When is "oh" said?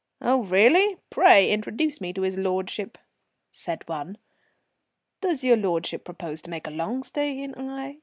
0.19-0.41